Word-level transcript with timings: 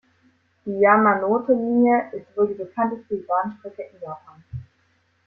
Die 0.65 0.79
Yamanote-Linie 0.79 2.09
ist 2.13 2.35
wohl 2.35 2.47
die 2.47 2.55
bekannteste 2.55 3.17
Bahnstrecke 3.17 3.83
in 3.83 4.01
Japan. 4.01 4.43